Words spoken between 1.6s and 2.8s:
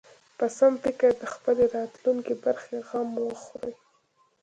راتلونکې برخه